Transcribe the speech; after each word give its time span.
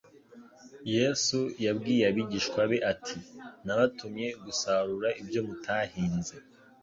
Yesu 0.95 1.39
yabwiye 1.65 2.03
abigishwa 2.11 2.61
be 2.69 2.77
ati; 2.91 3.17
“Nabatumye 3.65 4.27
gusarura 4.45 5.09
ibyo 5.21 5.39
mutahinze, 5.47 6.35